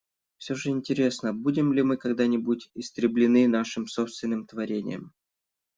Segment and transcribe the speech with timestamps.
[0.39, 5.13] Всё же интересно, будем ли мы когда-нибудь истреблены нашим собственным творением.